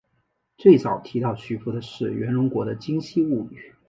[0.57, 3.75] 最早提到徐福的是源隆国的今昔物语。